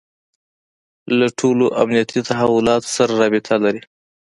له 1.19 1.27
لویو 1.39 1.75
امنیتي 1.81 2.19
تحولاتو 2.29 2.87
سره 2.97 3.11
رابطه 3.21 3.53
لري. 3.63 3.81